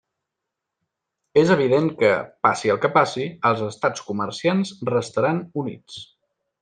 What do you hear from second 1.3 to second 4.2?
És evident que, passi el que passi, els estats